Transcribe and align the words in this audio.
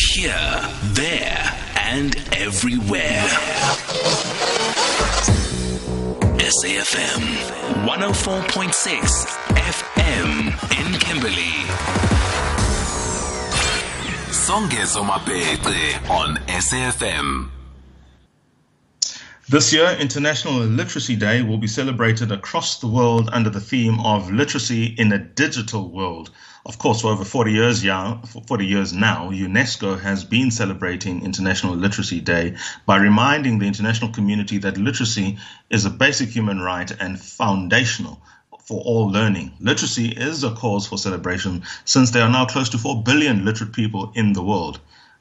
Here, 0.00 0.60
there, 0.94 1.42
and 1.76 2.14
everywhere. 2.32 3.22
SAFM 6.38 7.22
104.6 7.84 9.26
FM 9.54 10.30
in 10.78 10.98
Kimberley. 11.00 11.52
Songezo 14.30 15.02
Mapete 15.04 16.08
on 16.08 16.36
SAFM. 16.46 17.57
This 19.50 19.72
year, 19.72 19.96
International 19.98 20.58
Literacy 20.58 21.16
Day 21.16 21.40
will 21.40 21.56
be 21.56 21.66
celebrated 21.66 22.30
across 22.30 22.78
the 22.80 22.86
world 22.86 23.30
under 23.32 23.48
the 23.48 23.62
theme 23.62 23.98
of 24.00 24.30
literacy 24.30 24.84
in 24.98 25.10
a 25.10 25.18
digital 25.18 25.88
world. 25.88 26.28
Of 26.66 26.76
course, 26.76 27.00
for 27.00 27.06
over 27.12 27.24
40 27.24 27.52
years, 27.52 27.82
yeah, 27.82 28.20
40 28.46 28.66
years 28.66 28.92
now, 28.92 29.30
UNESCO 29.30 29.98
has 30.00 30.22
been 30.22 30.50
celebrating 30.50 31.24
International 31.24 31.74
Literacy 31.74 32.20
Day 32.20 32.56
by 32.84 32.98
reminding 32.98 33.58
the 33.58 33.66
international 33.66 34.12
community 34.12 34.58
that 34.58 34.76
literacy 34.76 35.38
is 35.70 35.86
a 35.86 35.90
basic 35.90 36.28
human 36.28 36.60
right 36.60 36.90
and 37.00 37.18
foundational 37.18 38.20
for 38.60 38.82
all 38.82 39.10
learning. 39.10 39.52
Literacy 39.60 40.08
is 40.08 40.44
a 40.44 40.50
cause 40.50 40.86
for 40.86 40.98
celebration 40.98 41.62
since 41.86 42.10
there 42.10 42.24
are 42.24 42.30
now 42.30 42.44
close 42.44 42.68
to 42.68 42.76
4 42.76 43.02
billion 43.02 43.46
literate 43.46 43.72
people 43.72 44.12
in 44.14 44.34
the 44.34 44.42
world. 44.42 44.78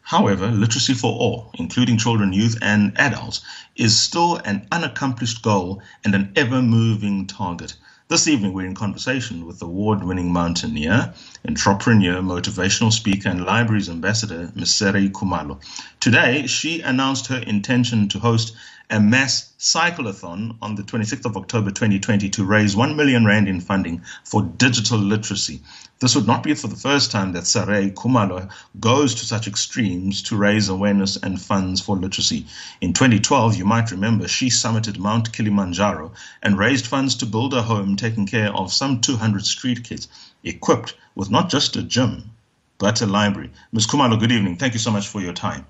However, 0.08 0.48
literacy 0.48 0.94
for 0.94 1.12
all, 1.12 1.52
including 1.56 1.98
children, 1.98 2.32
youth, 2.32 2.58
and 2.62 2.98
adults, 2.98 3.42
is 3.76 4.00
still 4.00 4.38
an 4.38 4.66
unaccomplished 4.72 5.42
goal 5.42 5.82
and 6.06 6.16
an 6.16 6.32
ever 6.38 6.62
moving 6.62 7.28
target. 7.28 7.76
This 8.08 8.26
evening, 8.26 8.54
we're 8.54 8.66
in 8.66 8.74
conversation 8.74 9.46
with 9.46 9.62
award 9.62 10.06
winning 10.06 10.32
mountaineer, 10.32 11.14
entrepreneur, 11.46 12.22
motivational 12.22 12.94
speaker, 12.94 13.28
and 13.28 13.44
libraries 13.44 13.90
ambassador, 13.90 14.50
Ms. 14.56 14.70
Saray 14.70 15.12
Khumalo. 15.12 15.60
Today, 16.00 16.48
she 16.48 16.80
announced 16.80 17.28
her 17.28 17.40
intention 17.40 18.08
to 18.08 18.20
host 18.20 18.56
a 18.90 19.02
mass 19.02 19.52
cyclothon 19.60 20.56
on 20.62 20.76
the 20.76 20.82
26th 20.82 21.26
of 21.26 21.36
October 21.36 21.72
2020 21.72 22.30
to 22.30 22.46
raise 22.46 22.74
1 22.74 22.96
million 22.96 23.26
rand 23.26 23.46
in 23.50 23.60
funding 23.60 24.02
for 24.24 24.42
digital 24.42 24.98
literacy. 24.98 25.60
This 26.00 26.16
would 26.16 26.26
not 26.26 26.42
be 26.42 26.54
for 26.54 26.70
the 26.70 26.78
first 26.78 27.12
time 27.12 27.34
that 27.34 27.44
Saray 27.44 27.94
Khumalo 27.94 28.50
goes 28.80 29.14
to 29.16 29.26
such 29.26 29.46
extremes 29.46 30.22
to 30.24 30.38
raise 30.38 30.70
awareness 30.70 31.18
and 31.18 31.42
funds 31.42 31.82
for 31.82 31.98
literacy. 31.98 32.46
In 32.80 32.94
2012, 32.94 33.58
you 33.58 33.66
might 33.66 33.92
remember, 33.92 34.26
she 34.26 34.48
summited 34.50 34.98
Mount 34.98 35.34
Kilimanjaro 35.34 36.14
and 36.42 36.58
raised 36.58 36.88
funds 36.88 37.16
to 37.16 37.26
build 37.26 37.54
a 37.54 37.64
home 37.64 37.98
taking 37.98 38.26
care 38.26 38.54
of 38.54 38.72
some 38.72 39.02
200 39.02 39.46
street 39.46 39.84
kids, 39.84 40.08
equipped 40.46 40.96
with 41.14 41.30
not 41.30 41.50
just 41.50 41.76
a 41.76 41.84
gym, 41.84 42.32
but 42.78 43.02
a 43.02 43.06
library. 43.06 43.52
Ms. 43.74 43.88
Khumalo, 43.88 44.18
good 44.18 44.32
evening. 44.32 44.56
Thank 44.56 44.72
you 44.74 44.80
so 44.80 44.92
much 44.92 45.10
for 45.10 45.20
your 45.20 45.34
time. 45.34 45.66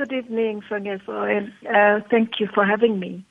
Good 0.00 0.14
evening, 0.14 0.62
Songezo, 0.62 1.28
and 1.30 1.52
uh, 1.68 2.00
thank 2.08 2.40
you 2.40 2.48
for 2.54 2.64
having 2.64 2.98
me. 2.98 3.22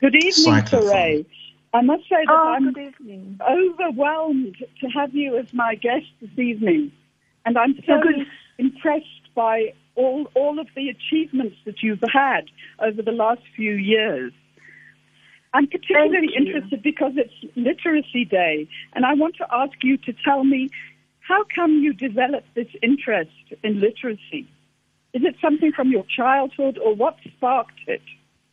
Good 0.00 0.14
evening, 0.14 0.54
Saray. 0.62 1.26
I 1.74 1.82
must 1.82 2.04
say 2.04 2.24
that 2.24 2.30
oh, 2.30 2.56
I'm 2.56 3.38
overwhelmed 3.46 4.56
to 4.80 4.86
have 4.86 5.14
you 5.14 5.36
as 5.36 5.52
my 5.52 5.74
guest 5.74 6.06
this 6.22 6.30
evening. 6.38 6.92
And 7.44 7.58
I'm 7.58 7.74
so 7.86 8.00
good. 8.00 8.26
impressed 8.56 9.34
by 9.34 9.74
all, 9.96 10.30
all 10.34 10.58
of 10.58 10.68
the 10.74 10.88
achievements 10.88 11.56
that 11.66 11.82
you've 11.82 12.04
had 12.10 12.46
over 12.78 13.02
the 13.02 13.12
last 13.12 13.42
few 13.54 13.74
years. 13.74 14.32
I'm 15.52 15.66
particularly 15.66 16.30
interested 16.34 16.82
because 16.82 17.12
it's 17.16 17.34
Literacy 17.54 18.24
Day, 18.24 18.66
and 18.94 19.04
I 19.04 19.12
want 19.12 19.36
to 19.36 19.46
ask 19.52 19.74
you 19.82 19.98
to 19.98 20.14
tell 20.24 20.42
me 20.42 20.70
how 21.20 21.44
come 21.54 21.82
you 21.82 21.92
developed 21.92 22.54
this 22.54 22.68
interest 22.80 23.30
in 23.62 23.78
literacy? 23.78 24.48
Is 25.12 25.22
it 25.24 25.36
something 25.42 25.72
from 25.72 25.90
your 25.90 26.04
childhood, 26.04 26.78
or 26.78 26.94
what 26.94 27.16
sparked 27.36 27.80
it? 27.86 28.02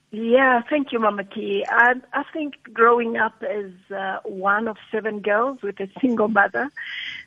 Yeah, 0.10 0.62
thank 0.70 0.94
you, 0.94 1.00
Mama 1.00 1.26
T. 1.26 1.66
I, 1.68 1.96
I 2.14 2.24
think 2.32 2.54
growing 2.74 3.18
up 3.18 3.44
as 3.44 3.72
uh, 3.94 4.20
one 4.24 4.70
of 4.70 4.78
seven 4.90 5.20
girls 5.20 5.62
with 5.62 5.82
a 5.82 5.90
single 6.00 6.30
mother, 6.30 6.70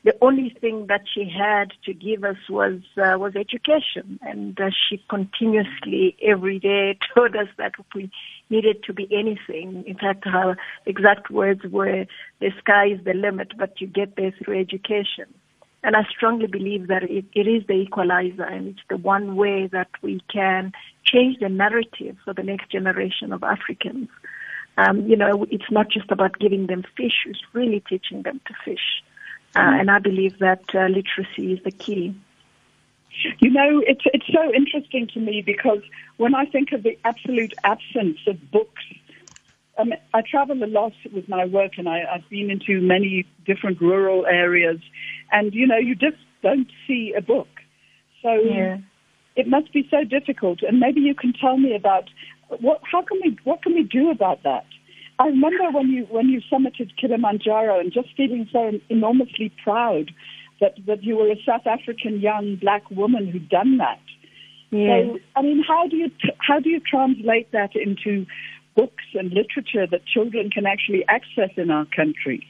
the 0.03 0.17
only 0.23 0.57
thing 0.63 0.87
that 0.87 1.03
she 1.13 1.29
had 1.29 1.75
to 1.85 1.93
give 1.93 2.25
us 2.25 2.39
was 2.49 2.81
uh, 2.97 3.19
was 3.19 3.37
education, 3.37 4.19
and 4.23 4.59
uh, 4.59 4.71
she 4.71 5.05
continuously 5.11 6.17
every 6.23 6.59
day 6.59 6.99
told 7.15 7.37
us 7.37 7.49
that 7.59 7.73
we 7.95 8.11
needed 8.49 8.83
to 8.85 8.95
be 8.95 9.07
anything, 9.13 9.85
in 9.87 9.99
fact, 9.99 10.25
her 10.27 10.57
exact 10.87 11.31
words 11.31 11.63
were, 11.65 12.07
"The 12.41 12.51
sky 12.61 12.87
is 12.87 13.05
the 13.05 13.13
limit, 13.13 13.59
but 13.59 13.79
you 13.83 13.89
get 13.89 14.17
there 14.17 14.33
through 14.33 14.59
education." 14.59 15.27
And 15.83 15.97
I 15.97 16.05
strongly 16.05 16.47
believe 16.47 16.89
that 16.89 17.05
it, 17.05 17.25
it 17.35 17.47
is 17.47 17.67
the 17.67 17.75
equalizer 17.75 18.43
and 18.43 18.69
it's 18.69 18.87
the 18.89 18.99
one 18.99 19.37
way 19.37 19.67
that 19.69 19.89
we 20.03 20.21
can 20.33 20.73
change 21.05 21.39
the 21.39 21.49
narrative 21.49 22.17
for 22.25 22.35
the 22.35 22.43
next 22.43 22.71
generation 22.71 23.33
of 23.33 23.43
Africans. 23.43 24.09
Um, 24.77 25.07
you 25.07 25.17
know, 25.17 25.47
it's 25.51 25.71
not 25.71 25.89
just 25.91 26.11
about 26.11 26.39
giving 26.39 26.67
them 26.67 26.85
fish, 26.97 27.25
it's 27.27 27.41
really 27.53 27.81
teaching 27.81 28.23
them 28.23 28.41
to 28.47 28.55
fish. 28.65 29.03
Uh, 29.55 29.61
mm-hmm. 29.61 29.81
and 29.81 29.91
I 29.91 29.99
believe 29.99 30.39
that 30.39 30.63
uh, 30.75 30.87
literacy 30.87 31.53
is 31.55 31.63
the 31.65 31.73
key. 31.73 32.15
You 33.41 33.51
know, 33.51 33.83
it's, 33.87 34.05
it's 34.15 34.27
so 34.33 34.55
interesting 34.55 35.09
to 35.09 35.19
me 35.19 35.43
because 35.43 35.83
when 36.17 36.35
I 36.35 36.45
think 36.45 36.73
of 36.73 36.83
the 36.83 36.97
absolute 37.05 37.53
absence 37.65 38.19
of 38.27 38.51
books 38.51 38.85
um, 39.81 39.93
I 40.15 40.23
travel 40.29 40.63
a 40.63 40.67
lot 40.67 40.93
with 41.13 41.29
my 41.29 41.45
work, 41.45 41.73
and 41.79 41.89
I, 41.89 42.03
I've 42.13 42.29
been 42.29 42.51
into 42.51 42.81
many 42.81 43.27
different 43.47 43.81
rural 43.81 44.27
areas, 44.27 44.79
and 45.33 45.55
you 45.55 45.67
know, 45.67 45.79
you 45.79 45.95
just 45.95 46.17
don't 46.43 46.69
see 46.87 47.15
a 47.17 47.21
book. 47.21 47.49
So 48.23 48.33
yeah. 48.33 48.79
it 49.37 49.47
must 49.49 49.73
be 49.73 49.87
so 49.91 50.05
difficult. 50.05 50.61
And 50.63 50.81
maybe 50.81 51.01
you 51.01 51.15
can 51.15 51.33
tell 51.33 51.57
me 51.57 51.75
about 51.75 52.05
what, 52.61 52.81
how 52.91 53.03
can 53.03 53.19
we, 53.23 53.39
what 53.45 53.63
can 53.63 53.75
we 53.75 53.83
do 53.83 54.11
about 54.11 54.43
that? 54.43 54.67
I 55.19 55.27
remember 55.27 55.71
when 55.71 55.91
you 55.91 56.07
when 56.11 56.31
you 56.31 56.41
summited 56.51 56.97
Kilimanjaro, 56.99 57.79
and 57.79 57.93
just 57.93 58.09
feeling 58.17 58.49
so 58.51 58.73
enormously 58.89 59.53
proud 59.63 60.11
that 60.61 60.75
that 60.87 61.03
you 61.03 61.17
were 61.17 61.31
a 61.31 61.37
South 61.45 61.67
African 61.67 62.21
young 62.21 62.57
black 62.57 62.91
woman 62.91 63.27
who'd 63.27 63.51
done 63.51 63.77
that. 63.77 64.01
Yeah. 64.71 65.03
So, 65.03 65.19
I 65.37 65.43
mean, 65.43 65.63
how 65.67 65.89
do 65.89 65.97
you 65.97 66.11
how 66.39 66.59
do 66.59 66.71
you 66.71 66.81
translate 66.81 67.53
that 67.53 67.77
into 67.77 68.25
books 68.77 69.05
and 69.15 69.33
literature 69.33 69.87
that 69.91 70.07
children 70.07 70.51
can 70.51 70.67
actually 70.67 71.05
access 71.09 71.51
in 71.57 71.71
our 71.71 71.87
country? 71.87 72.47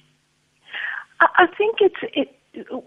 I 1.21 1.47
think 1.57 1.77
it's 1.81 2.03
it, 2.15 2.35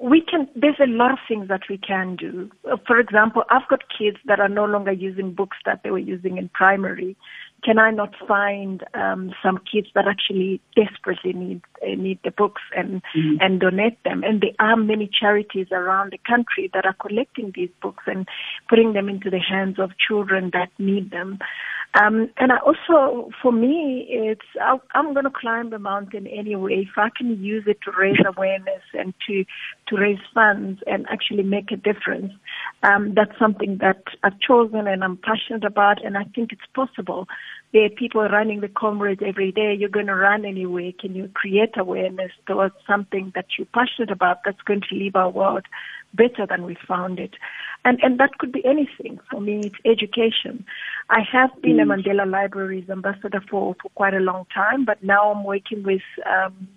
we 0.02 0.22
can. 0.22 0.50
There's 0.56 0.80
a 0.82 0.88
lot 0.88 1.12
of 1.12 1.20
things 1.28 1.48
that 1.48 1.62
we 1.70 1.78
can 1.78 2.16
do. 2.16 2.50
For 2.86 3.00
example, 3.00 3.44
I've 3.50 3.68
got 3.70 3.82
kids 3.98 4.18
that 4.26 4.40
are 4.40 4.50
no 4.50 4.66
longer 4.66 4.92
using 4.92 5.34
books 5.34 5.58
that 5.66 5.82
they 5.84 5.92
were 5.92 6.00
using 6.00 6.38
in 6.38 6.50
primary. 6.50 7.16
Can 7.64 7.80
I 7.80 7.92
not 7.92 8.14
find 8.28 8.84
um, 8.94 9.32
some 9.42 9.58
kids 9.72 9.88
that 9.96 10.06
actually 10.06 10.60
desperately 10.76 11.32
need 11.32 11.62
uh, 11.82 11.96
need 11.96 12.20
the 12.24 12.32
books 12.32 12.62
and 12.76 13.02
mm-hmm. 13.16 13.38
and 13.40 13.62
donate 13.62 14.04
them? 14.04 14.22
And 14.24 14.42
there 14.42 14.52
are 14.60 14.76
many 14.76 15.10
charities 15.18 15.68
around 15.72 16.12
the 16.12 16.20
country 16.28 16.70
that 16.74 16.86
are 16.86 16.96
collecting 17.00 17.54
these 17.56 17.72
books 17.82 18.04
and 18.06 18.28
putting 18.68 18.94
them 18.94 19.08
into 19.08 19.30
the 19.30 19.40
hands 19.40 19.80
of 19.80 19.92
children 19.98 20.50
that 20.54 20.72
need 20.78 21.12
them. 21.12 21.40
Um, 21.96 22.31
and 22.38 22.52
I 22.52 22.58
also, 22.58 23.30
for 23.42 23.52
me, 23.52 24.08
it's 24.09 24.42
I, 24.59 24.78
I'm 24.96 25.14
going 25.14 25.26
to 25.26 25.31
climb 25.31 25.70
the 25.70 25.78
mountain 25.78 26.26
anyway. 26.26 26.88
If 26.88 26.98
I 26.98 27.09
can 27.16 27.42
use 27.44 27.66
it 27.68 27.78
to 27.86 27.92
raise 27.98 28.18
awareness 28.26 28.81
and 28.94 29.14
to 29.28 29.46
to 29.90 29.96
raise 29.96 30.18
funds 30.34 30.82
and 30.88 31.06
actually 31.12 31.44
make 31.44 31.72
a 31.72 31.76
difference, 31.76 32.34
um, 32.82 33.14
that's 33.16 33.38
something 33.38 33.78
that 33.82 34.02
I've 34.24 34.40
chosen 34.40 34.88
and 34.88 35.03
I'm 35.03 35.18
passionate 35.18 35.66
about, 35.66 36.03
and 36.03 36.18
I 36.18 36.24
think 36.36 36.52
it's 36.52 36.66
possible. 36.74 37.28
There 37.74 37.86
are 37.86 37.90
people 37.90 38.22
running 38.24 38.62
the 38.62 38.70
comrades 38.70 39.22
every 39.26 39.52
day. 39.52 39.76
You're 39.78 39.90
going 39.90 40.08
to 40.08 40.16
run 40.16 40.46
anyway. 40.46 40.96
Can 41.00 41.16
you 41.16 41.30
create 41.34 41.78
awareness 41.78 42.32
towards 42.48 42.76
something 42.88 43.32
that 43.36 43.46
you're 43.58 43.68
passionate 43.74 44.12
about 44.12 44.38
that's 44.46 44.62
going 44.62 44.82
to 44.90 44.96
leave 44.96 45.16
our 45.16 45.30
world 45.30 45.66
better 46.14 46.48
than 46.48 46.64
we 46.64 46.76
found 46.88 47.20
it? 47.20 47.35
And, 47.85 48.00
and 48.02 48.20
that 48.20 48.38
could 48.38 48.52
be 48.52 48.64
anything. 48.66 49.20
For 49.30 49.41
me, 49.41 49.62
it's 49.66 49.76
education. 49.84 50.66
I 51.09 51.20
have 51.32 51.50
been 51.62 51.80
a 51.80 51.85
mm. 51.85 52.02
Mandela 52.02 52.30
Libraries 52.30 52.90
ambassador 52.90 53.41
for, 53.50 53.76
for 53.82 53.90
quite 53.90 54.14
a 54.14 54.20
long 54.20 54.46
time, 54.53 54.85
but 54.85 55.03
now 55.03 55.32
I'm 55.32 55.44
working 55.44 55.84
with 55.84 56.02
um, 56.26 56.70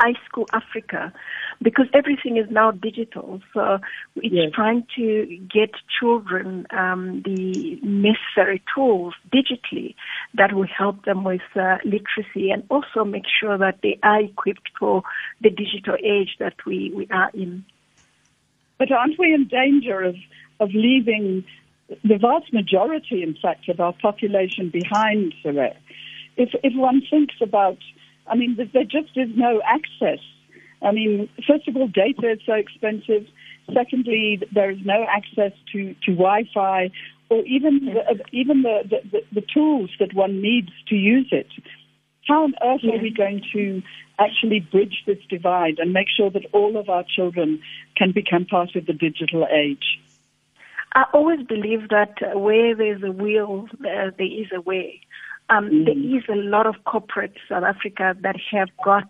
iSchool 0.00 0.46
Africa 0.52 1.12
because 1.60 1.86
everything 1.94 2.36
is 2.36 2.46
now 2.50 2.70
digital. 2.70 3.40
So 3.52 3.78
it's 4.16 4.34
yes. 4.34 4.52
trying 4.54 4.86
to 4.96 5.26
get 5.52 5.70
children 6.00 6.66
um, 6.70 7.22
the 7.24 7.78
necessary 7.82 8.62
tools 8.74 9.14
digitally 9.32 9.94
that 10.34 10.54
will 10.54 10.66
help 10.66 11.04
them 11.04 11.24
with 11.24 11.42
uh, 11.54 11.76
literacy 11.84 12.50
and 12.50 12.64
also 12.70 13.04
make 13.04 13.24
sure 13.40 13.58
that 13.58 13.78
they 13.82 13.98
are 14.02 14.20
equipped 14.22 14.70
for 14.78 15.02
the 15.40 15.50
digital 15.50 15.96
age 16.02 16.36
that 16.38 16.54
we, 16.66 16.92
we 16.94 17.06
are 17.10 17.30
in. 17.34 17.64
But 18.82 18.90
aren't 18.90 19.16
we 19.16 19.32
in 19.32 19.46
danger 19.46 20.02
of, 20.02 20.16
of 20.58 20.70
leaving 20.74 21.44
the 22.02 22.18
vast 22.18 22.52
majority, 22.52 23.22
in 23.22 23.36
fact, 23.40 23.68
of 23.68 23.78
our 23.78 23.92
population 23.92 24.70
behind, 24.70 25.34
Saray? 25.44 25.76
If, 26.36 26.50
if 26.64 26.72
one 26.74 27.00
thinks 27.08 27.36
about, 27.40 27.78
I 28.26 28.34
mean, 28.34 28.56
there 28.56 28.82
just 28.82 29.16
is 29.16 29.28
no 29.36 29.62
access 29.64 30.18
I 30.82 30.92
mean, 30.92 31.28
first 31.46 31.68
of 31.68 31.76
all, 31.76 31.88
data 31.88 32.32
is 32.32 32.40
so 32.44 32.54
expensive. 32.54 33.26
Secondly, 33.72 34.40
there 34.52 34.70
is 34.70 34.78
no 34.84 35.06
access 35.08 35.52
to, 35.72 35.94
to 36.04 36.10
Wi-Fi 36.10 36.90
or 37.30 37.44
even 37.46 37.86
the, 37.86 38.00
uh, 38.00 38.14
even 38.32 38.62
the, 38.62 39.00
the, 39.12 39.22
the, 39.32 39.46
tools 39.54 39.90
that 40.00 40.12
one 40.12 40.42
needs 40.42 40.70
to 40.88 40.96
use 40.96 41.28
it. 41.30 41.46
How 42.26 42.44
on 42.44 42.54
earth 42.62 42.84
are 42.84 43.02
we 43.02 43.10
going 43.10 43.42
to 43.52 43.82
actually 44.18 44.60
bridge 44.60 45.02
this 45.06 45.18
divide 45.28 45.78
and 45.78 45.92
make 45.92 46.06
sure 46.16 46.30
that 46.30 46.46
all 46.52 46.76
of 46.76 46.88
our 46.88 47.04
children 47.04 47.60
can 47.96 48.12
become 48.12 48.46
part 48.46 48.76
of 48.76 48.86
the 48.86 48.92
digital 48.92 49.46
age? 49.52 49.98
I 50.94 51.04
always 51.12 51.44
believe 51.46 51.88
that 51.88 52.14
where 52.38 52.74
there's 52.74 53.02
a 53.02 53.10
will, 53.10 53.66
there 53.80 54.12
is 54.18 54.46
a 54.54 54.60
way. 54.60 55.00
Um, 55.48 55.70
mm. 55.70 55.84
There 55.86 56.18
is 56.18 56.24
a 56.28 56.36
lot 56.36 56.66
of 56.66 56.76
corporates 56.86 57.38
South 57.48 57.64
Africa 57.64 58.14
that 58.20 58.36
have 58.50 58.68
got 58.84 59.08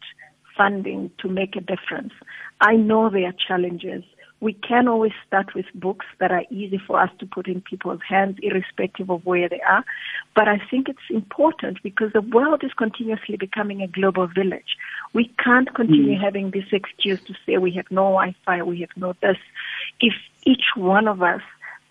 funding 0.57 1.11
to 1.19 1.29
make 1.29 1.57
a 1.57 1.61
difference. 1.61 2.13
I 2.61 2.77
know 2.77 3.11
there 3.11 3.27
are 3.27 3.35
challenges. 3.47 4.05
We 4.43 4.55
can 4.55 4.89
always 4.89 5.13
start 5.25 5.55
with 5.55 5.67
books 5.73 6.05
that 6.19 6.33
are 6.33 6.43
easy 6.51 6.77
for 6.85 7.01
us 7.01 7.11
to 7.21 7.27
put 7.27 7.47
in 7.47 7.61
people's 7.61 8.01
hands, 8.07 8.39
irrespective 8.43 9.09
of 9.09 9.25
where 9.25 9.49
they 9.49 9.61
are. 9.61 9.85
But 10.35 10.49
I 10.49 10.61
think 10.69 10.89
it's 10.89 11.09
important 11.11 11.81
because 11.85 12.13
the 12.13 12.23
world 12.23 12.65
is 12.65 12.73
continuously 12.73 13.37
becoming 13.37 13.83
a 13.83 13.87
global 13.87 14.27
village. 14.27 14.77
We 15.15 15.33
can't 15.43 15.73
continue 15.75 16.19
mm. 16.19 16.21
having 16.21 16.51
this 16.51 16.65
excuse 16.73 17.23
to 17.23 17.35
say 17.47 17.57
we 17.59 17.71
have 17.77 17.89
no 17.93 18.03
Wi-Fi, 18.03 18.63
we 18.63 18.81
have 18.81 18.91
no 18.97 19.15
this. 19.23 19.37
If 20.01 20.15
each 20.45 20.65
one 20.75 21.07
of 21.07 21.23
us 21.23 21.43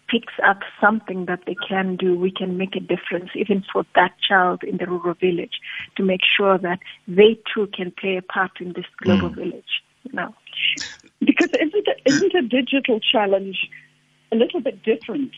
picks 0.10 0.34
up 0.46 0.60
something 0.82 1.28
that 1.28 1.40
they 1.48 1.56
can 1.70 1.96
do, 1.96 2.20
we 2.20 2.32
can 2.32 2.58
make 2.58 2.76
a 2.76 2.82
difference 2.82 3.30
even 3.34 3.64
for 3.72 3.86
that 3.96 4.12
child 4.28 4.62
in 4.64 4.76
the 4.76 4.88
rural 4.88 5.14
village 5.14 5.62
to 5.96 6.04
make 6.04 6.22
sure 6.38 6.58
that 6.58 6.80
they 7.08 7.40
too 7.54 7.68
can 7.74 7.92
play 7.92 8.18
a 8.18 8.22
part 8.22 8.52
in 8.60 8.74
this 8.74 8.86
global 8.98 9.30
mm. 9.30 9.36
village. 9.36 9.84
You 10.04 10.14
know? 10.14 10.36
Because 11.20 11.50
isn't 11.52 11.88
a, 11.88 11.96
isn't 12.06 12.34
a 12.34 12.41
digital 12.52 13.00
challenge 13.00 13.70
a 14.32 14.36
little 14.36 14.62
bit 14.62 14.84
different? 14.84 15.32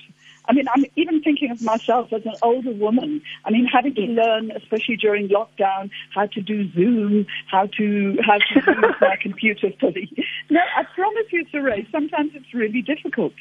I 0.45 0.54
mean, 0.54 0.65
I'm 0.75 0.83
even 0.98 1.21
thinking 1.21 1.51
of 1.51 1.62
myself 1.62 2.12
as 2.12 2.25
an 2.25 2.36
older 2.42 2.74
woman. 2.74 3.21
I 3.45 3.51
mean, 3.51 3.65
having 3.65 3.95
to 3.95 4.01
learn, 4.01 4.51
especially 4.51 4.98
during 4.98 5.30
lockdown, 5.30 5.89
how 6.13 6.25
to 6.25 6.42
do 6.42 6.69
Zoom, 6.74 7.25
how 7.48 7.68
to 7.77 8.18
how 8.25 8.39
to 8.39 8.56
use 8.83 8.95
my 9.00 9.15
computer 9.21 9.69
fully. 9.80 10.12
No, 10.50 10.60
I 10.75 10.83
promise 10.95 11.27
you, 11.31 11.45
Saray, 11.54 11.89
sometimes 11.92 12.31
it's 12.33 12.54
really 12.54 12.81
difficult. 12.81 13.33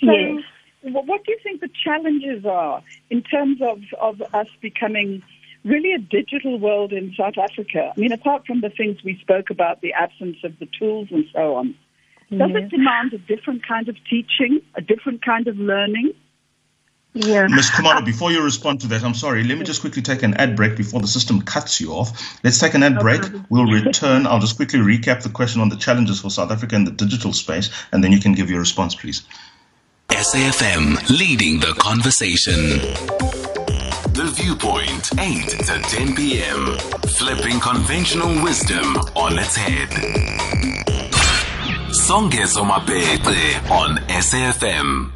So, 0.00 0.12
yes 0.12 0.44
what 0.84 1.24
do 1.24 1.32
you 1.32 1.38
think 1.42 1.60
the 1.60 1.70
challenges 1.82 2.44
are 2.44 2.82
in 3.10 3.22
terms 3.22 3.60
of, 3.62 3.80
of 4.00 4.22
us 4.34 4.48
becoming 4.60 5.22
really 5.64 5.92
a 5.92 5.98
digital 5.98 6.58
world 6.58 6.92
in 6.92 7.14
South 7.16 7.38
Africa? 7.38 7.92
I 7.96 8.00
mean, 8.00 8.12
apart 8.12 8.46
from 8.46 8.60
the 8.60 8.68
things 8.68 9.02
we 9.02 9.18
spoke 9.20 9.50
about, 9.50 9.80
the 9.80 9.92
absence 9.94 10.36
of 10.44 10.58
the 10.58 10.68
tools 10.78 11.08
and 11.10 11.24
so 11.32 11.56
on, 11.56 11.74
does 12.30 12.50
it 12.54 12.68
demand 12.70 13.12
a 13.12 13.18
different 13.18 13.66
kind 13.66 13.88
of 13.88 13.96
teaching, 14.08 14.60
a 14.74 14.80
different 14.80 15.24
kind 15.24 15.46
of 15.46 15.56
learning? 15.56 16.12
Yeah. 17.14 17.46
Ms. 17.46 17.70
Khumalo, 17.70 18.04
before 18.04 18.32
you 18.32 18.42
respond 18.42 18.80
to 18.80 18.88
that, 18.88 19.04
I'm 19.04 19.14
sorry, 19.14 19.44
let 19.44 19.56
me 19.56 19.64
just 19.64 19.80
quickly 19.80 20.02
take 20.02 20.24
an 20.24 20.34
ad 20.34 20.56
break 20.56 20.76
before 20.76 21.00
the 21.00 21.06
system 21.06 21.42
cuts 21.42 21.80
you 21.80 21.92
off. 21.92 22.40
Let's 22.42 22.58
take 22.58 22.74
an 22.74 22.82
ad 22.82 22.98
break. 22.98 23.22
We'll 23.50 23.70
return. 23.70 24.26
I'll 24.26 24.40
just 24.40 24.56
quickly 24.56 24.80
recap 24.80 25.22
the 25.22 25.28
question 25.28 25.60
on 25.60 25.68
the 25.68 25.76
challenges 25.76 26.20
for 26.20 26.28
South 26.28 26.50
Africa 26.50 26.74
in 26.74 26.84
the 26.84 26.90
digital 26.90 27.32
space, 27.32 27.70
and 27.92 28.02
then 28.02 28.10
you 28.10 28.18
can 28.18 28.32
give 28.32 28.50
your 28.50 28.58
response, 28.58 28.96
please. 28.96 29.22
SAFM 30.08 31.08
leading 31.08 31.60
the 31.60 31.74
conversation. 31.78 32.80
The 34.12 34.32
Viewpoint, 34.34 35.10
8 35.18 35.48
to 35.66 35.96
10 35.96 36.16
p.m. 36.16 36.78
Flipping 37.08 37.60
conventional 37.60 38.42
wisdom 38.42 38.96
on 39.14 39.38
its 39.38 39.56
head. 39.56 40.93
Songezo 42.06 42.66
Mapete 42.66 43.70
on 43.70 43.96
SAFM. 44.08 45.10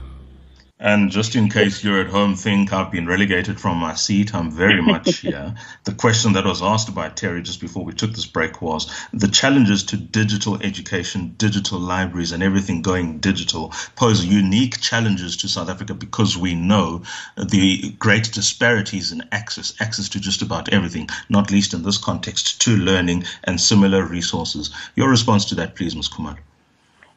And 0.80 1.10
just 1.10 1.36
in 1.36 1.50
case 1.50 1.84
you're 1.84 2.00
at 2.00 2.06
home 2.06 2.34
think 2.34 2.72
I've 2.72 2.90
been 2.90 3.06
relegated 3.06 3.60
from 3.60 3.76
my 3.76 3.92
seat, 3.92 4.34
I'm 4.34 4.50
very 4.50 4.80
much 4.80 5.16
here. 5.20 5.54
the 5.84 5.92
question 5.92 6.32
that 6.32 6.46
was 6.46 6.62
asked 6.62 6.94
by 6.94 7.10
Terry 7.10 7.42
just 7.42 7.60
before 7.60 7.84
we 7.84 7.92
took 7.92 8.12
this 8.12 8.24
break 8.24 8.62
was 8.62 8.90
the 9.12 9.28
challenges 9.28 9.84
to 9.84 9.98
digital 9.98 10.62
education, 10.62 11.34
digital 11.36 11.78
libraries, 11.78 12.32
and 12.32 12.42
everything 12.42 12.80
going 12.80 13.18
digital 13.18 13.74
pose 13.94 14.24
unique 14.24 14.80
challenges 14.80 15.36
to 15.36 15.46
South 15.46 15.68
Africa 15.68 15.92
because 15.92 16.38
we 16.38 16.54
know 16.54 17.02
the 17.36 17.90
great 17.98 18.32
disparities 18.32 19.12
in 19.12 19.22
access, 19.30 19.74
access 19.78 20.08
to 20.08 20.18
just 20.18 20.40
about 20.40 20.72
everything, 20.72 21.06
not 21.28 21.50
least 21.50 21.74
in 21.74 21.82
this 21.82 21.98
context, 21.98 22.62
to 22.62 22.78
learning 22.78 23.24
and 23.44 23.60
similar 23.60 24.06
resources. 24.06 24.70
Your 24.96 25.10
response 25.10 25.44
to 25.44 25.54
that, 25.56 25.74
please, 25.76 25.94
Ms. 25.94 26.08
Kumar. 26.08 26.38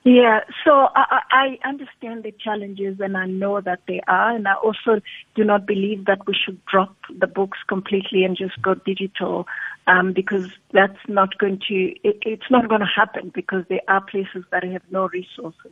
Yeah, 0.04 0.40
so 0.66 0.88
I, 0.96 1.20
I 1.30 1.60
understand 1.64 2.24
the 2.24 2.32
challenges 2.32 3.00
and 3.00 3.16
I 3.16 3.28
know 3.28 3.62
that 3.62 3.82
they 3.88 4.02
are, 4.08 4.36
and 4.36 4.48
I 4.48 4.56
also 4.56 5.00
do 5.36 5.44
not 5.44 5.68
believe 5.68 6.06
that 6.06 6.26
we 6.26 6.34
should 6.34 6.60
drop 6.66 6.96
the 7.20 7.28
books 7.28 7.60
completely 7.68 8.24
and 8.24 8.36
just 8.36 8.60
go 8.64 8.74
digital, 8.74 9.46
um, 9.86 10.12
because 10.12 10.50
that's 10.74 10.98
not 11.08 11.38
going 11.38 11.62
to, 11.68 11.94
it, 12.04 12.18
it's 12.24 12.50
not 12.50 12.68
going 12.68 12.82
to 12.82 12.88
happen 12.88 13.32
because 13.34 13.64
there 13.70 13.82
are 13.88 14.02
places 14.02 14.44
that 14.52 14.64
have 14.64 14.82
no 14.90 15.08
resources. 15.10 15.72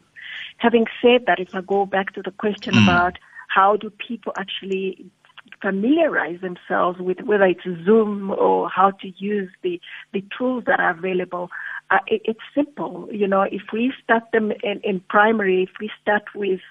Having 0.57 0.85
said 1.01 1.25
that, 1.25 1.39
if 1.39 1.55
I 1.55 1.61
go 1.61 1.87
back 1.87 2.13
to 2.13 2.21
the 2.21 2.31
question 2.31 2.75
mm. 2.75 2.83
about 2.83 3.17
how 3.47 3.77
do 3.77 3.89
people 3.89 4.33
actually 4.37 5.09
familiarize 5.61 6.39
themselves 6.41 6.99
with 6.99 7.21
whether 7.21 7.45
it's 7.45 7.63
Zoom 7.83 8.31
or 8.31 8.69
how 8.69 8.91
to 8.91 9.11
use 9.17 9.49
the, 9.63 9.81
the 10.13 10.23
tools 10.37 10.63
that 10.67 10.79
are 10.79 10.91
available, 10.91 11.49
uh, 11.91 11.99
it, 12.07 12.21
it's 12.25 12.39
simple. 12.53 13.07
You 13.11 13.27
know, 13.27 13.41
if 13.41 13.61
we 13.73 13.93
start 14.03 14.23
them 14.31 14.51
in, 14.63 14.79
in 14.83 15.01
primary, 15.09 15.63
if 15.63 15.69
we 15.79 15.89
start 16.01 16.23
with 16.35 16.61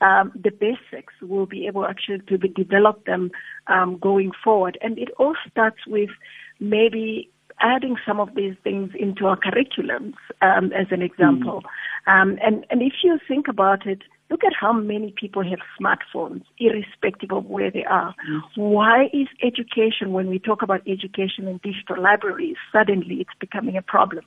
um, 0.00 0.32
the 0.34 0.50
basics, 0.50 1.14
we'll 1.20 1.46
be 1.46 1.66
able 1.66 1.84
actually 1.84 2.20
to 2.20 2.38
develop 2.38 3.04
them 3.04 3.30
um, 3.66 3.98
going 3.98 4.32
forward. 4.42 4.78
And 4.80 4.98
it 4.98 5.08
all 5.18 5.34
starts 5.50 5.86
with 5.86 6.10
maybe 6.58 7.30
adding 7.60 7.96
some 8.06 8.20
of 8.20 8.34
these 8.34 8.54
things 8.64 8.90
into 8.98 9.26
our 9.26 9.36
curriculums, 9.36 10.14
um, 10.40 10.72
as 10.72 10.86
an 10.90 11.02
example. 11.02 11.62
Mm. 12.08 12.38
and, 12.42 12.66
and 12.70 12.82
if 12.82 12.94
you 13.02 13.18
think 13.28 13.48
about 13.48 13.86
it, 13.86 14.02
Look 14.30 14.44
at 14.44 14.52
how 14.58 14.72
many 14.72 15.12
people 15.16 15.42
have 15.42 15.58
smartphones, 15.78 16.44
irrespective 16.58 17.32
of 17.32 17.46
where 17.46 17.70
they 17.70 17.84
are. 17.84 18.14
Why 18.54 19.06
is 19.12 19.26
education, 19.42 20.12
when 20.12 20.28
we 20.28 20.38
talk 20.38 20.62
about 20.62 20.82
education 20.86 21.48
and 21.48 21.60
digital 21.62 22.00
libraries, 22.00 22.56
suddenly 22.72 23.16
it's 23.16 23.36
becoming 23.40 23.76
a 23.76 23.82
problem? 23.82 24.24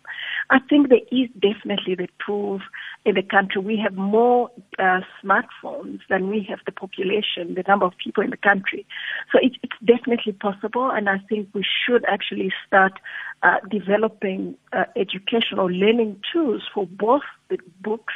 I 0.50 0.59
think 0.69 0.89
there 0.89 1.07
is 1.09 1.29
definitely 1.39 1.95
the 1.95 2.09
tools 2.25 2.61
in 3.05 3.15
the 3.15 3.23
country. 3.23 3.61
We 3.61 3.77
have 3.81 3.94
more 3.94 4.51
uh, 4.77 5.00
smartphones 5.24 6.00
than 6.10 6.29
we 6.29 6.45
have 6.50 6.60
the 6.65 6.74
population, 6.74 7.55
the 7.55 7.63
number 7.65 7.86
of 7.86 7.93
people 8.03 8.24
in 8.24 8.29
the 8.29 8.38
country. 8.38 8.86
So 9.31 9.39
it, 9.41 9.53
it's 9.63 9.79
definitely 9.86 10.33
possible, 10.33 10.91
and 10.91 11.07
I 11.07 11.19
think 11.29 11.48
we 11.53 11.63
should 11.63 12.03
actually 12.10 12.51
start 12.67 12.93
uh, 13.41 13.57
developing 13.69 14.55
uh, 14.74 14.83
educational 14.98 15.67
learning 15.67 16.19
tools 16.31 16.63
for 16.74 16.88
both 16.88 17.24
the 17.50 17.57
books 17.81 18.13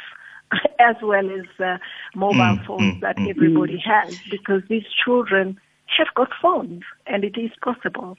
as 0.78 0.96
well 1.02 1.28
as 1.30 1.46
uh, 1.60 1.78
mobile 2.14 2.36
mm, 2.36 2.66
phones 2.66 2.94
mm, 2.94 3.00
that 3.00 3.16
mm, 3.16 3.28
everybody 3.28 3.78
has 3.78 4.18
because 4.30 4.62
these 4.68 4.86
children 5.04 5.58
have 5.96 6.08
got 6.14 6.30
phones 6.40 6.82
and 7.06 7.24
it 7.24 7.36
is 7.36 7.50
possible. 7.62 8.16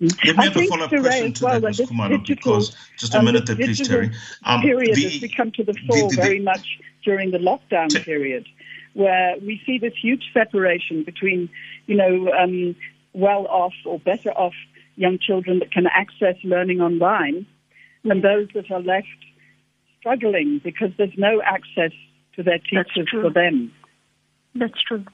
Let 0.00 0.36
me 0.36 0.44
have 0.44 0.56
a 0.56 0.66
follow-up 0.66 0.90
question 0.90 1.32
to 1.34 1.44
well, 1.44 1.60
that, 1.60 1.78
Ms. 1.78 1.80
Khumalo, 1.80 2.26
because 2.26 2.76
just 2.98 3.14
a 3.14 3.18
um, 3.18 3.24
minute 3.26 3.46
there, 3.46 3.56
please, 3.56 3.86
Terry. 3.86 4.10
Um, 4.44 4.60
period 4.60 4.96
the, 4.96 5.02
has 5.04 5.20
become 5.20 5.52
to 5.52 5.64
the 5.64 5.74
fore 5.86 6.10
the, 6.10 6.16
the, 6.16 6.22
very 6.22 6.40
much 6.40 6.78
during 7.04 7.30
the 7.30 7.38
lockdown 7.38 7.88
t- 7.88 8.00
period, 8.00 8.46
where 8.94 9.36
we 9.38 9.62
see 9.64 9.78
this 9.78 9.94
huge 10.00 10.24
separation 10.32 11.04
between, 11.04 11.48
you 11.86 11.96
know, 11.96 12.30
um, 12.32 12.74
well-off 13.12 13.74
or 13.86 14.00
better-off 14.00 14.54
young 14.96 15.18
children 15.18 15.60
that 15.60 15.70
can 15.70 15.86
access 15.86 16.36
learning 16.42 16.80
online, 16.80 17.46
and 18.02 18.22
those 18.22 18.48
that 18.54 18.70
are 18.72 18.80
left 18.80 19.06
struggling 20.04 20.60
because 20.62 20.90
there's 20.98 21.16
no 21.16 21.40
access 21.42 21.92
to 22.36 22.42
their 22.42 22.58
teachers 22.58 23.08
for 23.10 23.30
them. 23.30 23.72
That's 24.54 24.80
true. 24.86 25.04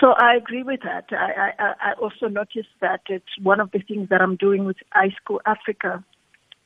So 0.00 0.14
I 0.18 0.34
agree 0.36 0.62
with 0.62 0.80
that. 0.82 1.06
I, 1.10 1.52
I, 1.58 1.90
I, 1.90 1.92
also 2.00 2.28
noticed 2.28 2.68
that 2.80 3.00
it's 3.08 3.38
one 3.42 3.60
of 3.60 3.70
the 3.72 3.80
things 3.80 4.08
that 4.08 4.22
I'm 4.22 4.36
doing 4.36 4.64
with 4.64 4.76
iSchool 4.94 5.38
Africa 5.44 6.02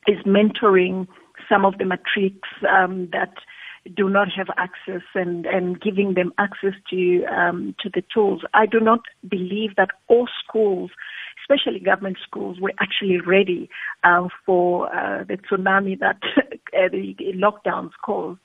is 0.07 0.19
mentoring 0.25 1.09
some 1.49 1.65
of 1.65 1.79
the 1.79 1.85
matrics 1.85 2.49
um, 2.69 3.09
that 3.12 3.35
do 3.97 4.09
not 4.09 4.29
have 4.37 4.47
access 4.57 5.03
and, 5.15 5.45
and 5.47 5.81
giving 5.81 6.15
them 6.15 6.33
access 6.39 6.75
to 6.91 7.25
um, 7.25 7.75
to 7.81 7.91
the 7.93 8.03
tools. 8.15 8.43
I 8.55 8.67
do 8.67 8.79
not 8.79 9.01
believe 9.29 9.75
that 9.77 9.91
all 10.07 10.29
schools 10.47 10.91
especially 11.43 11.81
government 11.81 12.17
schools, 12.23 12.59
were 12.61 12.73
actually 12.81 13.21
ready 13.21 13.69
uh, 14.05 14.29
for 14.47 14.95
uh, 14.95 15.25
the 15.25 15.37
tsunami 15.39 15.99
that 15.99 16.19
uh, 16.37 16.89
the 16.91 17.17
lockdowns 17.35 17.91
caused. 18.05 18.41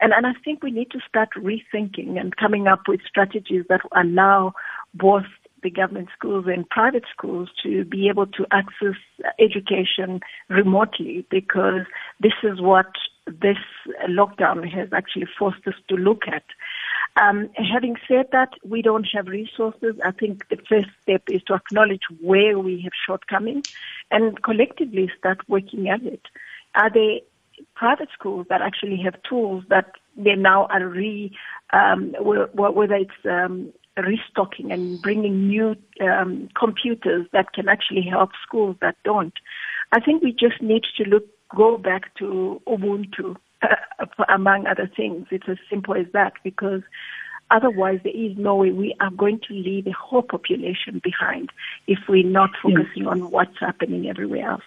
And, 0.00 0.12
and 0.12 0.26
I 0.26 0.32
think 0.44 0.62
we 0.62 0.70
need 0.70 0.90
to 0.92 1.00
start 1.08 1.30
rethinking 1.36 2.18
and 2.18 2.36
coming 2.36 2.66
up 2.66 2.82
with 2.88 3.00
strategies 3.06 3.64
that 3.68 3.80
allow 3.94 4.52
both 4.94 5.24
the 5.62 5.70
government 5.70 6.08
schools 6.16 6.46
and 6.48 6.68
private 6.68 7.04
schools 7.16 7.48
to 7.62 7.84
be 7.84 8.08
able 8.08 8.26
to 8.26 8.46
access 8.50 8.98
education 9.38 10.20
remotely 10.48 11.24
because 11.30 11.86
this 12.20 12.32
is 12.42 12.60
what 12.60 12.86
this 13.26 13.58
lockdown 14.08 14.68
has 14.68 14.88
actually 14.92 15.26
forced 15.38 15.66
us 15.66 15.74
to 15.88 15.94
look 15.94 16.22
at. 16.26 16.42
Um, 17.16 17.50
having 17.56 17.96
said 18.08 18.26
that, 18.32 18.50
we 18.64 18.80
don't 18.80 19.06
have 19.12 19.26
resources. 19.26 19.96
I 20.04 20.12
think 20.12 20.48
the 20.48 20.56
first 20.68 20.88
step 21.02 21.22
is 21.28 21.42
to 21.44 21.54
acknowledge 21.54 22.02
where 22.20 22.58
we 22.58 22.80
have 22.82 22.92
shortcomings 23.06 23.72
and 24.10 24.42
collectively 24.42 25.10
start 25.18 25.46
working 25.48 25.88
at 25.88 26.02
it. 26.02 26.22
Are 26.74 26.90
there 26.90 27.20
private 27.74 28.08
schools 28.12 28.46
that 28.48 28.62
actually 28.62 29.00
have 29.02 29.22
tools 29.28 29.64
that 29.68 29.92
they 30.16 30.34
now 30.34 30.66
are 30.66 30.86
re, 30.86 31.30
um, 31.72 32.14
whether 32.20 32.94
it's 32.94 33.26
um, 33.28 33.72
restocking 33.96 34.72
and 34.72 35.00
bringing 35.02 35.48
new 35.48 35.76
um, 36.00 36.48
computers 36.58 37.26
that 37.32 37.52
can 37.52 37.68
actually 37.68 38.02
help 38.02 38.30
schools 38.46 38.76
that 38.80 38.96
don't. 39.04 39.34
I 39.92 40.00
think 40.00 40.22
we 40.22 40.32
just 40.32 40.60
need 40.62 40.84
to 40.96 41.04
look, 41.04 41.26
go 41.54 41.76
back 41.76 42.14
to 42.16 42.60
Ubuntu, 42.66 43.36
uh, 43.62 44.06
among 44.28 44.66
other 44.66 44.90
things. 44.96 45.26
It's 45.30 45.48
as 45.48 45.58
simple 45.70 45.94
as 45.94 46.06
that 46.12 46.34
because 46.42 46.82
otherwise 47.50 48.00
there 48.02 48.16
is 48.16 48.36
no 48.36 48.56
way 48.56 48.70
we 48.70 48.94
are 49.00 49.10
going 49.10 49.40
to 49.48 49.54
leave 49.54 49.86
a 49.86 49.92
whole 49.92 50.22
population 50.22 51.00
behind 51.02 51.50
if 51.86 51.98
we're 52.08 52.26
not 52.26 52.50
focusing 52.62 53.06
on 53.06 53.30
what's 53.30 53.58
happening 53.60 54.08
everywhere 54.08 54.50
else. 54.50 54.62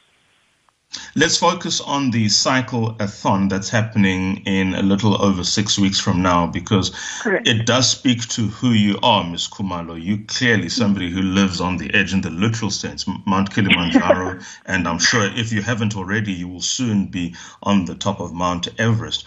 Let's 1.16 1.38
focus 1.38 1.82
on 1.82 2.12
the 2.12 2.30
cycle-a-thon 2.30 3.48
that's 3.48 3.70
happening 3.70 4.38
in 4.46 4.76
a 4.76 4.82
little 4.82 5.22
over 5.22 5.44
six 5.44 5.80
weeks 5.80 6.00
from 6.00 6.22
now 6.22 6.48
because 6.48 6.92
Correct. 7.22 7.48
it 7.48 7.66
does 7.66 7.90
speak 7.90 8.28
to 8.30 8.48
who 8.48 8.72
you 8.72 9.00
are, 9.02 9.24
Ms. 9.24 9.48
Khumalo. 9.48 10.02
You 10.02 10.26
clearly 10.28 10.64
mm-hmm. 10.64 10.70
somebody 10.70 11.10
who 11.10 11.22
lives 11.22 11.62
on 11.62 11.78
the 11.78 11.94
edge 11.94 12.14
in 12.14 12.22
the 12.22 12.30
literal 12.30 12.72
sense, 12.72 13.06
Mount 13.26 13.54
Kilimanjaro, 13.54 14.40
and 14.66 14.88
I'm 14.88 15.00
sure 15.00 15.24
if 15.24 15.52
you 15.52 15.62
haven't 15.62 15.96
already, 15.96 16.34
you 16.34 16.48
will 16.48 16.62
soon 16.62 17.06
be 17.06 17.36
on 17.64 17.86
the 17.86 17.96
top 17.96 18.20
of 18.20 18.34
Mount 18.34 18.68
Everest. 18.80 19.26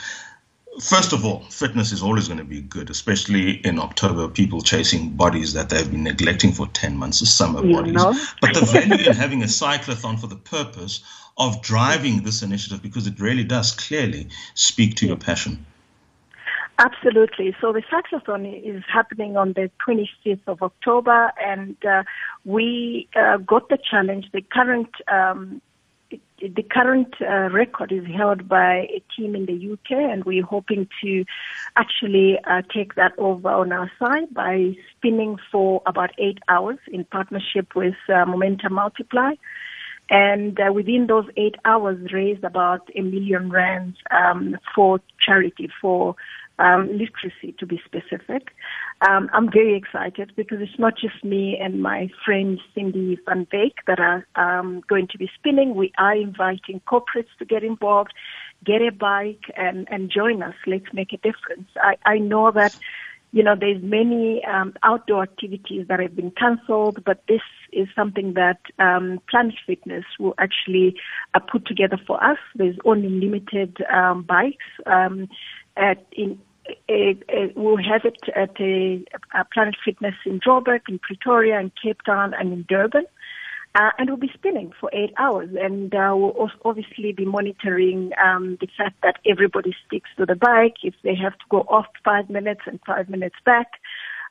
First 0.81 1.13
of 1.13 1.25
all, 1.25 1.41
fitness 1.51 1.91
is 1.91 2.03
always 2.03 2.29
going 2.29 2.39
to 2.39 2.45
be 2.45 2.61
good, 2.61 2.89
especially 2.89 3.55
in 3.67 3.79
October, 3.79 4.29
people 4.29 4.61
chasing 4.61 5.11
bodies 5.11 5.53
that 5.55 5.71
they've 5.71 5.91
been 5.91 6.05
neglecting 6.05 6.53
for 6.53 6.69
10 6.69 6.97
months, 6.97 7.29
summer 7.29 7.63
bodies. 7.63 7.95
Know. 7.95 8.15
But 8.41 8.55
the 8.55 8.65
value 8.65 9.09
in 9.09 9.17
having 9.17 9.43
a 9.43 9.47
cyclothon 9.47 10.21
for 10.21 10.29
the 10.29 10.37
purpose 10.37 11.03
of 11.37 11.63
driving 11.63 12.23
this 12.23 12.43
initiative, 12.43 12.83
because 12.83 13.07
it 13.07 13.19
really 13.19 13.45
does 13.45 13.73
clearly 13.73 14.29
speak 14.55 14.95
to 14.97 15.07
your 15.07 15.17
passion. 15.17 15.67
Absolutely. 16.79 17.57
So 17.61 17.73
the 17.73 17.83
cyclothon 17.83 18.63
is 18.65 18.85
happening 18.87 19.37
on 19.37 19.55
the 19.55 19.71
25th 19.85 20.47
of 20.47 20.63
October, 20.63 21.33
and 21.43 21.77
uh, 21.85 22.05
we 22.45 23.09
uh, 23.17 23.39
got 23.39 23.69
the 23.69 23.79
challenge. 23.79 24.27
The 24.33 24.43
current 24.43 24.91
um, 25.11 25.61
the 26.41 26.63
current 26.63 27.15
uh, 27.21 27.51
record 27.51 27.93
is 27.93 28.07
held 28.07 28.49
by 28.49 28.89
a 28.91 29.03
team 29.17 29.35
in 29.35 29.47
the 29.47 29.73
UK, 29.73 29.91
and 29.91 30.25
we're 30.25 30.45
hoping 30.45 30.89
to 31.03 31.25
actually 31.77 32.39
uh, 32.45 32.63
take 32.73 32.95
that 32.95 33.13
over 33.19 33.49
on 33.49 33.73
our 33.73 33.91
side 33.99 34.33
by 34.33 34.77
spinning 34.97 35.37
for 35.51 35.83
about 35.87 36.11
eight 36.19 36.39
hours 36.49 36.79
in 36.93 37.05
partnership 37.05 37.75
with 37.75 37.97
uh, 38.09 38.25
Momentum 38.25 38.75
Multiply. 38.75 39.33
And 40.11 40.59
uh, 40.59 40.73
within 40.73 41.07
those 41.07 41.27
eight 41.37 41.57
hours, 41.65 41.99
raised 42.13 42.45
about 42.45 42.89
a 42.95 43.03
million 43.03 43.51
rands 43.51 43.99
um, 44.11 44.57
for 44.75 45.01
charity, 45.25 45.69
for 45.81 46.17
um, 46.59 46.89
literacy 46.89 47.55
to 47.59 47.67
be 47.67 47.81
specific. 47.85 48.49
Um, 49.09 49.31
I'm 49.33 49.51
very 49.51 49.77
excited 49.77 50.33
because 50.37 50.59
it's 50.61 50.79
not 50.79 50.95
just 50.99 51.25
me 51.25 51.57
and 51.61 51.83
my 51.83 52.11
friend 52.25 52.59
Cindy 52.75 53.19
Van 53.27 53.47
Veek 53.47 53.75
that 53.87 54.01
are 54.01 54.27
um, 54.35 54.83
going 54.89 55.07
to 55.09 55.19
be 55.19 55.31
spinning. 55.39 55.75
We 55.75 55.93
are 55.99 56.17
inviting 56.17 56.81
corporates 56.81 57.31
to 57.39 57.45
get 57.45 57.63
involved, 57.63 58.13
get 58.65 58.83
a 58.83 58.91
bike, 58.91 59.45
and, 59.57 59.87
and 59.91 60.11
join 60.11 60.43
us. 60.43 60.55
Let's 60.67 60.93
make 60.93 61.13
a 61.13 61.19
difference. 61.19 61.69
I, 61.77 61.97
I 62.05 62.19
know 62.19 62.51
that 62.51 62.77
you 63.31 63.43
know, 63.43 63.55
there's 63.59 63.83
many 63.83 64.43
um, 64.47 64.73
outdoor 64.83 65.23
activities 65.23 65.87
that 65.89 66.01
have 66.01 66.17
been 66.17 66.31
cancelled, 66.31 67.05
but 67.05 67.23
this 67.29 67.43
is 67.73 67.87
something 67.95 68.35
that 68.35 68.59
um, 68.79 69.21
Planet 69.29 69.55
Fitness 69.67 70.05
will 70.19 70.35
actually 70.39 70.97
uh, 71.35 71.41
put 71.41 71.67
together 71.67 72.01
for 72.07 72.23
us. 72.25 72.39
There's 72.55 72.79
only 72.87 73.11
limited 73.11 73.77
um, 73.93 74.23
bikes 74.23 74.65
at 75.77 76.05
in 76.13 76.41
we'll 77.57 77.77
have 77.77 78.05
it 78.05 78.21
at 78.35 78.61
a, 78.61 79.05
Planet 79.53 79.77
Fitness 79.85 80.15
in 80.25 80.41
Joburg, 80.41 80.81
in 80.89 80.99
Pretoria, 80.99 81.61
in 81.61 81.73
Cape 81.83 82.03
Town, 82.05 82.35
and 82.39 82.53
in 82.53 82.65
Durban. 82.69 83.05
Uh, 83.75 83.91
and 83.99 84.09
we'll 84.09 84.17
be 84.17 84.31
spinning 84.35 84.73
for 84.81 84.91
eight 84.93 85.13
hours. 85.19 85.51
And 85.61 85.95
uh, 85.95 86.15
we'll 86.17 86.51
obviously 86.65 87.13
be 87.13 87.25
monitoring 87.25 88.13
um, 88.23 88.57
the 88.61 88.69
fact 88.77 88.97
that 89.03 89.17
everybody 89.27 89.75
sticks 89.87 90.11
to 90.17 90.27
the 90.27 90.35
bike. 90.35 90.77
If 90.83 90.95
they 91.05 91.15
have 91.15 91.35
to 91.35 91.45
go 91.51 91.61
off 91.69 91.87
five 92.05 92.31
minutes 92.31 92.63
and 92.67 92.81
five 92.87 93.09
minutes 93.09 93.37
back, 93.45 93.73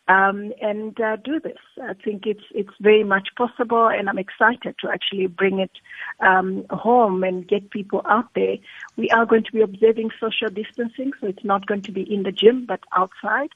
um, 0.08 0.54
and 0.62 1.00
uh, 1.02 1.18
do 1.18 1.40
this. 1.40 1.58
I 1.82 1.94
think 1.94 2.26
it's 2.26 2.44
it's 2.52 2.74
very 2.80 3.04
much 3.04 3.30
possible, 3.38 3.88
and 3.88 4.10
I'm 4.10 4.18
excited 4.18 4.76
to 4.82 4.90
actually 4.90 5.28
bring 5.28 5.60
it 5.60 5.72
um, 6.20 6.66
home 6.70 7.24
and 7.24 7.48
get 7.48 7.70
people 7.72 8.02
out 8.06 8.30
there. 8.34 8.58
We 8.96 9.10
are 9.10 9.26
going 9.26 9.44
to 9.44 9.52
be 9.52 9.62
observing 9.62 10.12
social 10.20 10.50
distancing, 10.50 11.12
so 11.20 11.28
it's 11.28 11.44
not 11.44 11.66
going 11.66 11.82
to 11.84 11.92
be 11.92 12.02
in 12.02 12.24
the 12.24 12.32
gym, 12.32 12.66
but 12.66 12.80
outside, 12.96 13.50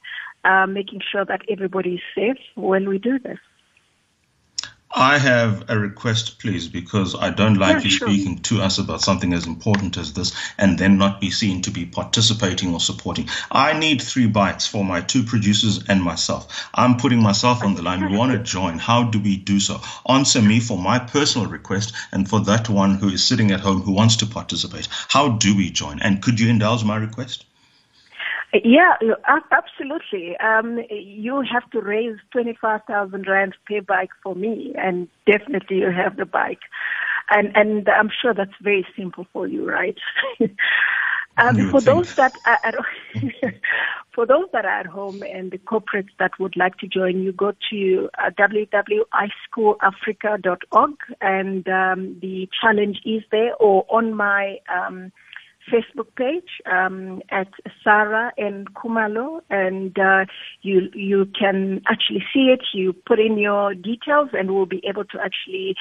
uh, 0.43 0.67
making 0.67 1.01
sure 1.10 1.25
that 1.25 1.41
everybody 1.50 1.96
is 1.96 2.01
safe 2.15 2.39
when 2.55 2.89
we 2.89 2.98
do 2.98 3.20
this. 3.20 3.39
I 4.93 5.19
have 5.19 5.69
a 5.69 5.79
request, 5.79 6.39
please, 6.39 6.67
because 6.67 7.15
I 7.15 7.29
don't 7.29 7.55
like 7.55 7.77
yeah, 7.77 7.83
you 7.83 7.89
sure. 7.91 8.10
speaking 8.10 8.39
to 8.39 8.62
us 8.62 8.77
about 8.77 9.01
something 9.01 9.31
as 9.33 9.48
important 9.48 9.95
as 9.95 10.12
this 10.12 10.33
and 10.57 10.77
then 10.77 10.98
not 10.98 11.21
be 11.21 11.31
seen 11.31 11.62
to 11.62 11.71
be 11.71 11.86
participating 11.86 12.74
or 12.74 12.79
supporting. 12.81 13.29
I 13.50 13.71
need 13.71 14.01
three 14.01 14.27
bites 14.27 14.67
for 14.67 14.83
my 14.83 15.00
two 15.00 15.24
producers 15.24 15.83
and 15.88 16.03
myself. 16.03 16.69
I'm 16.74 16.98
putting 16.98 17.21
myself 17.21 17.63
on 17.63 17.75
the 17.75 17.81
line. 17.81 18.05
We 18.10 18.17
want 18.17 18.33
to 18.33 18.39
join. 18.39 18.79
How 18.79 19.03
do 19.03 19.19
we 19.19 19.38
do 19.38 19.62
so? 19.62 19.79
Answer 20.10 20.41
me 20.41 20.60
for 20.60 20.77
my 20.77 21.00
personal 21.00 21.48
request 21.48 21.93
and 22.12 22.27
for 22.27 22.41
that 22.41 22.67
one 22.67 22.95
who 22.95 23.10
is 23.10 23.24
sitting 23.24 23.51
at 23.51 23.62
home 23.62 23.81
who 23.81 23.93
wants 23.93 24.17
to 24.17 24.25
participate. 24.25 24.89
How 25.07 25.29
do 25.29 25.55
we 25.55 25.69
join? 25.69 26.01
And 26.01 26.21
could 26.21 26.39
you 26.39 26.50
indulge 26.50 26.83
my 26.83 26.98
request? 26.98 27.45
Yeah, 28.53 28.96
absolutely. 29.51 30.36
Um, 30.38 30.79
you 30.89 31.43
have 31.51 31.70
to 31.72 31.79
raise 31.79 32.17
25,000 32.31 33.27
rand 33.27 33.55
per 33.65 33.81
bike 33.81 34.12
for 34.22 34.36
me, 34.36 34.75
and 34.77 35.08
definitely 35.25 35.77
you 35.77 35.89
have 35.91 36.17
the 36.17 36.25
bike. 36.25 36.60
And, 37.29 37.55
and 37.55 37.88
I'm 37.88 38.10
sure 38.22 38.34
that's 38.34 38.51
very 38.62 38.86
simple 38.98 39.25
for 39.31 39.48
you, 39.48 39.70
right? 39.70 39.98
um, 41.38 41.72
for 41.72 41.79
those 41.79 42.08
that 42.17 42.34
are 42.46 42.60
at, 42.62 42.75
for 44.13 44.25
those 44.25 44.48
that 44.51 44.65
are 44.65 44.79
at 44.81 44.86
home 44.86 45.24
and 45.24 45.51
the 45.51 45.58
corporates 45.58 46.10
that 46.20 46.38
would 46.38 46.58
like 46.58 46.77
to 46.79 46.88
join, 46.88 47.22
you 47.22 47.31
go 47.31 47.53
to 47.70 48.10
uh, 48.20 48.31
www.ischoolafrica.org 48.38 50.96
and 51.22 51.70
um, 51.70 52.17
the 52.22 52.50
challenge 52.62 53.00
is 53.05 53.24
there 53.31 53.55
or 53.55 53.86
on 53.89 54.13
my 54.13 54.58
um, 54.67 55.13
Facebook 55.70 56.08
page 56.15 56.50
um, 56.72 57.22
at 57.30 57.48
Saray 57.86 58.32
and 58.38 58.74
Khumalo, 58.74 59.41
and 59.50 59.98
uh, 60.00 60.25
you 60.62 60.89
you 60.94 61.27
can 61.38 61.82
actually 61.88 62.24
see 62.34 62.53
it. 62.53 62.62
You 62.74 62.94
put 62.94 63.20
in 63.20 63.38
your 63.38 63.74
details, 63.74 64.30
and 64.34 64.51
we'll 64.51 64.65
be 64.65 64.82
able 64.88 65.06
to 65.06 65.20
actually 65.24 65.75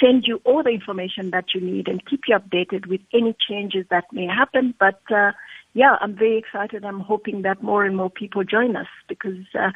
send 0.00 0.24
you 0.26 0.40
all 0.44 0.62
the 0.62 0.70
information 0.70 1.30
that 1.30 1.46
you 1.54 1.60
need 1.60 1.88
and 1.88 2.04
keep 2.06 2.22
you 2.28 2.36
updated 2.36 2.86
with 2.86 3.00
any 3.12 3.34
changes 3.48 3.86
that 3.90 4.04
may 4.12 4.26
happen. 4.26 4.74
But 4.78 5.00
uh, 5.10 5.32
yeah, 5.76 5.96
I'm 6.00 6.16
very 6.16 6.38
excited. 6.38 6.86
I'm 6.86 7.00
hoping 7.00 7.42
that 7.42 7.62
more 7.62 7.84
and 7.84 7.96
more 7.96 8.08
people 8.08 8.44
join 8.44 8.76
us 8.76 8.86
because 9.08 9.44
uh, 9.54 9.72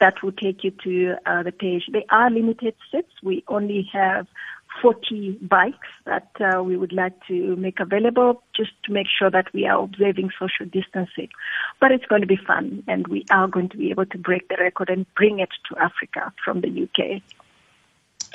that 0.00 0.22
will 0.22 0.30
take 0.32 0.62
you 0.62 0.70
to 0.84 1.16
uh, 1.26 1.42
the 1.42 1.50
page. 1.50 1.88
They 1.90 2.04
are 2.10 2.30
limited 2.30 2.76
seats. 2.92 3.10
We 3.24 3.42
only 3.48 3.90
have 3.92 4.28
40 4.80 5.38
bikes 5.42 5.88
that 6.06 6.28
uh, 6.40 6.62
we 6.62 6.76
would 6.76 6.92
like 6.92 7.14
to 7.28 7.56
make 7.56 7.80
available 7.80 8.42
just 8.54 8.70
to 8.84 8.92
make 8.92 9.06
sure 9.06 9.30
that 9.30 9.52
we 9.52 9.66
are 9.66 9.82
observing 9.82 10.30
social 10.38 10.66
distancing. 10.66 11.28
But 11.80 11.92
it's 11.92 12.06
going 12.06 12.22
to 12.22 12.26
be 12.26 12.36
fun 12.46 12.82
and 12.86 13.06
we 13.08 13.24
are 13.30 13.48
going 13.48 13.68
to 13.70 13.76
be 13.76 13.90
able 13.90 14.06
to 14.06 14.18
break 14.18 14.48
the 14.48 14.56
record 14.58 14.88
and 14.88 15.06
bring 15.14 15.40
it 15.40 15.50
to 15.68 15.78
Africa 15.78 16.32
from 16.44 16.60
the 16.60 16.68
UK. 16.68 17.22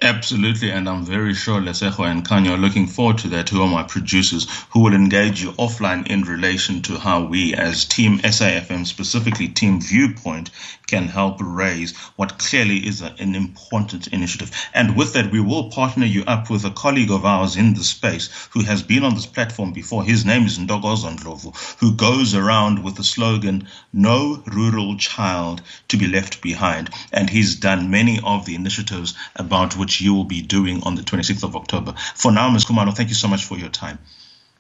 Absolutely, 0.04 0.70
and 0.70 0.90
I'm 0.90 1.06
very 1.06 1.34
sure 1.34 1.62
Lesego 1.62 2.06
and 2.06 2.28
Kanya 2.28 2.52
are 2.52 2.58
looking 2.58 2.88
forward 2.88 3.20
to 3.20 3.30
that, 3.30 3.48
who 3.48 3.62
are 3.62 3.70
my 3.70 3.84
producers, 3.84 4.46
who 4.72 4.82
will 4.82 4.94
engage 4.94 5.42
you 5.42 5.54
offline 5.54 6.06
in 6.08 6.24
relation 6.24 6.82
to 6.82 7.00
how 7.00 7.24
we 7.24 7.54
as 7.54 7.86
Team 7.86 8.20
SAFM, 8.20 8.86
specifically 8.86 9.48
Team 9.48 9.80
Viewpoint, 9.80 10.50
can 10.88 11.08
help 11.08 11.38
raise 11.40 11.96
what 12.18 12.38
clearly 12.38 12.86
is 12.86 13.02
an 13.02 13.34
important 13.34 14.08
initiative. 14.08 14.52
And 14.74 14.98
with 14.98 15.14
that, 15.14 15.32
we 15.32 15.40
will 15.40 15.72
partner 15.72 16.06
you 16.06 16.24
up 16.26 16.50
with 16.50 16.66
a 16.66 16.72
colleague 16.72 17.10
of 17.10 17.26
ours 17.26 17.56
in 17.56 17.74
the 17.74 17.84
space 17.84 18.30
who 18.52 18.62
has 18.64 18.84
been 18.84 19.06
on 19.06 19.16
this 19.16 19.26
platform 19.26 19.72
before. 19.72 20.04
His 20.04 20.26
name 20.26 20.44
is 20.46 20.60
Ndlovu, 20.60 21.80
who 21.80 21.96
goes 21.96 22.36
around 22.36 22.84
with 22.84 22.96
the 22.96 23.04
slogan, 23.04 23.68
No 23.94 24.44
Rural 24.46 24.98
Child 24.98 25.62
to 25.88 25.98
be 25.98 26.08
Left 26.08 26.42
Behind. 26.42 26.90
And 27.14 27.30
he's 27.30 27.56
done 27.56 27.90
many 27.90 28.20
of 28.24 28.46
the 28.46 28.56
initiatives 28.56 29.14
about 29.38 29.78
which 29.78 29.93
you 30.02 30.14
will 30.14 30.24
be 30.24 30.42
doing 30.42 30.84
on 30.84 30.96
the 30.96 31.02
26th 31.02 31.44
of 31.44 31.56
October. 31.56 31.94
For 32.16 32.32
now, 32.32 32.50
Ms. 32.50 32.66
Khumalo, 32.66 32.96
thank 32.96 33.10
you 33.10 33.16
so 33.16 33.28
much 33.28 33.46
for 33.46 33.58
your 33.58 33.70
time. 33.70 34.00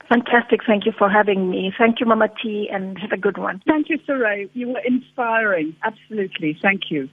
Fantastic. 0.09 0.61
Thank 0.65 0.85
you 0.85 0.91
for 0.91 1.09
having 1.09 1.49
me. 1.49 1.73
Thank 1.77 1.99
you, 1.99 2.05
Mama 2.05 2.29
T, 2.41 2.69
and 2.71 2.97
have 2.99 3.11
a 3.11 3.17
good 3.17 3.37
one. 3.37 3.61
Thank 3.65 3.89
you, 3.89 3.97
Saray. 3.99 4.49
You 4.53 4.69
were 4.69 4.81
inspiring. 4.85 5.75
Absolutely. 5.83 6.57
Thank 6.61 6.91
you. 6.91 7.09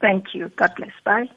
Thank 0.00 0.34
you. 0.34 0.50
God 0.56 0.72
bless. 0.76 0.92
Bye. 1.04 1.28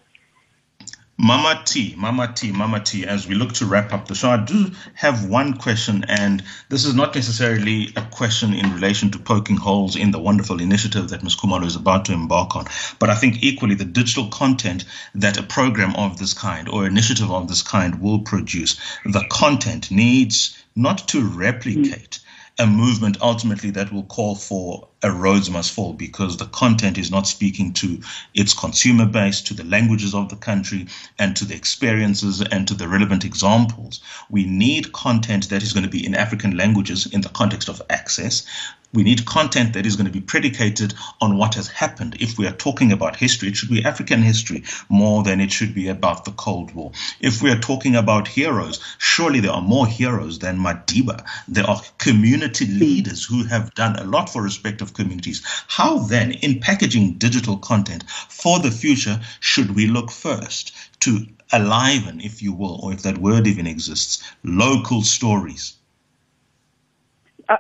Mama 1.24 1.62
T, 1.66 1.94
Mama 2.00 2.34
T, 2.34 2.52
Mama 2.52 2.80
T, 2.80 3.06
as 3.06 3.28
we 3.28 3.36
look 3.36 3.54
to 3.54 3.68
wrap 3.68 3.94
up 3.94 4.08
the 4.08 4.16
show, 4.16 4.32
I 4.32 4.38
do 4.38 4.72
have 4.96 5.30
one 5.30 5.54
question, 5.54 6.04
and 6.08 6.42
this 6.70 6.84
is 6.84 6.96
not 6.96 7.14
necessarily 7.14 7.90
a 7.96 8.02
question 8.02 8.56
in 8.56 8.74
relation 8.74 9.12
to 9.12 9.20
poking 9.20 9.58
holes 9.58 9.96
in 9.96 10.10
the 10.10 10.18
wonderful 10.18 10.60
initiative 10.60 11.10
that 11.10 11.22
Ms. 11.22 11.36
Khumalo 11.36 11.66
is 11.66 11.76
about 11.76 12.06
to 12.06 12.14
embark 12.14 12.56
on. 12.56 12.66
But 12.98 13.12
I 13.12 13.16
think 13.16 13.44
equally 13.44 13.76
the 13.76 13.86
digital 13.86 14.30
content 14.30 14.86
that 15.14 15.38
a 15.38 15.44
program 15.44 15.96
of 15.96 16.18
this 16.18 16.34
kind 16.34 16.68
or 16.68 16.88
initiative 16.88 17.30
of 17.30 17.48
this 17.48 17.62
kind 17.62 18.02
will 18.02 18.22
produce, 18.22 18.82
the 19.06 19.24
content 19.30 19.92
needs 19.92 20.58
not 20.76 21.08
to 21.10 21.24
replicate 21.24 22.18
a 22.58 22.66
movement 22.66 23.18
ultimately 23.22 23.70
that 23.70 23.94
will 23.94 24.06
call 24.06 24.34
for 24.34 24.88
a 25.04 25.12
roads 25.12 25.50
must 25.50 25.72
fall 25.72 25.94
because 25.94 26.38
the 26.38 26.46
content 26.46 26.98
is 26.98 27.10
not 27.10 27.26
speaking 27.28 27.74
to 27.74 28.00
its 28.34 28.54
consumer 28.54 29.06
base, 29.06 29.42
to 29.42 29.54
the 29.54 29.64
languages 29.64 30.14
of 30.14 30.30
the 30.30 30.36
country, 30.36 30.88
and 31.18 31.36
to 31.36 31.46
the 31.46 31.56
experiences 31.56 32.42
and 32.42 32.68
to 32.68 32.74
the 32.74 32.88
relevant 32.88 33.26
examples. 33.26 34.02
We 34.30 34.46
need 34.46 34.94
content 34.94 35.50
that 35.50 35.64
is 35.64 35.74
going 35.74 35.86
to 35.86 35.90
be 35.90 36.06
in 36.06 36.16
African 36.16 36.56
languages 36.56 37.08
in 37.08 37.22
the 37.22 37.30
context 37.30 37.68
of 37.68 37.82
access. 37.90 38.46
We 38.94 39.04
need 39.04 39.26
content 39.26 39.74
that 39.74 39.86
is 39.86 39.96
going 39.96 40.08
to 40.08 40.12
be 40.12 40.20
predicated 40.20 40.94
on 41.22 41.38
what 41.38 41.56
has 41.56 41.70
happened. 41.70 42.18
If 42.20 42.38
we 42.38 42.46
are 42.46 42.52
talking 42.52 42.92
about 42.92 43.16
history, 43.16 43.48
it 43.48 43.56
should 43.56 43.70
be 43.70 43.86
African 43.86 44.22
history 44.22 44.64
more 44.90 45.24
than 45.24 45.40
it 45.40 45.50
should 45.50 45.74
be 45.74 45.88
about 45.88 46.26
the 46.26 46.32
Cold 46.32 46.74
War. 46.76 46.92
If 47.22 47.42
we 47.42 47.52
are 47.52 47.60
talking 47.60 47.96
about 47.96 48.28
heroes, 48.28 48.82
surely 48.98 49.40
there 49.40 49.54
are 49.54 49.62
more 49.62 49.88
heroes 49.88 50.40
than 50.40 50.60
Madiba. 50.60 51.24
There 51.48 51.66
are 51.66 51.82
community 52.00 52.66
leaders 52.66 53.24
who 53.24 53.46
have 53.46 53.74
done 53.76 53.96
a 53.96 54.04
lot 54.04 54.30
for 54.30 54.42
respect 54.42 54.82
of 54.92 54.98
communities. 54.98 55.42
How 55.68 56.00
then, 56.00 56.32
in 56.32 56.60
packaging 56.60 57.14
digital 57.18 57.58
content 57.58 58.04
for 58.30 58.60
the 58.60 58.72
future, 58.72 59.20
should 59.40 59.76
we 59.76 59.88
look 59.88 60.12
first 60.12 60.74
to 61.02 61.26
aliven, 61.52 62.24
if 62.24 62.42
you 62.42 62.54
will, 62.54 62.80
or 62.84 62.94
if 62.94 63.04
that 63.04 63.18
word 63.18 63.48
even 63.48 63.68
exists, 63.68 64.24
local 64.44 65.02
stories? 65.02 65.78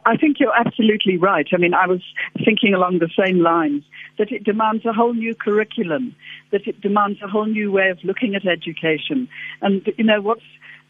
I 0.06 0.16
think 0.16 0.40
you're 0.40 0.56
absolutely 0.56 1.18
right. 1.18 1.48
I 1.52 1.58
mean, 1.58 1.74
I 1.74 1.86
was 1.86 2.02
thinking 2.46 2.74
along 2.74 3.00
the 3.00 3.10
same 3.18 3.40
lines 3.40 3.84
that 4.18 4.32
it 4.32 4.44
demands 4.44 4.86
a 4.86 4.94
whole 4.94 5.14
new 5.14 5.36
curriculum, 5.36 6.16
that 6.52 6.66
it 6.66 6.80
demands 6.80 7.22
a 7.22 7.28
whole 7.28 7.46
new 7.46 7.72
way 7.72 7.90
of 7.90 8.02
looking 8.04 8.36
at 8.36 8.48
education. 8.48 9.28
And, 9.62 9.92
you 9.98 10.06
know, 10.06 10.22
what's 10.22 10.44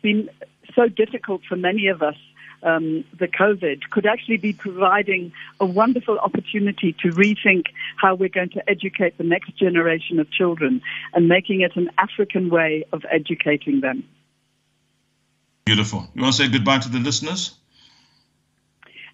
been 0.03 0.29
so 0.75 0.87
difficult 0.87 1.41
for 1.49 1.55
many 1.55 1.87
of 1.87 2.03
us 2.03 2.15
um, 2.63 3.03
the 3.17 3.27
COVID 3.27 3.81
could 3.89 4.05
actually 4.05 4.37
be 4.37 4.53
providing 4.53 5.31
a 5.59 5.65
wonderful 5.65 6.17
opportunity 6.19 6.93
to 7.01 7.09
rethink 7.09 7.65
how 7.97 8.15
we're 8.15 8.29
going 8.29 8.49
to 8.49 8.69
educate 8.69 9.17
the 9.17 9.23
next 9.23 9.57
generation 9.57 10.19
of 10.19 10.31
children 10.31 10.81
and 11.13 11.27
making 11.27 11.61
it 11.61 11.75
an 11.75 11.89
African 11.97 12.49
way 12.49 12.83
of 12.93 13.05
educating 13.11 13.81
them. 13.81 14.03
Beautiful. 15.65 16.07
You 16.13 16.23
want 16.23 16.35
to 16.35 16.43
say 16.43 16.49
goodbye 16.49 16.79
to 16.79 16.89
the 16.89 16.99
listeners? 16.99 17.55